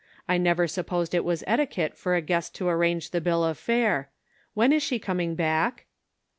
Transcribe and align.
I 0.27 0.39
never 0.39 0.67
supposed 0.67 1.13
it 1.13 1.23
was 1.23 1.43
etiquette 1.45 1.95
for 1.95 2.15
a 2.15 2.23
guest 2.23 2.55
to 2.55 2.67
arrange 2.67 3.11
the 3.11 3.21
bill 3.21 3.43
of 3.43 3.55
fare. 3.59 4.09
When 4.55 4.73
is 4.73 4.81
she 4.81 4.97
coming 4.97 5.35
back 5.35 5.85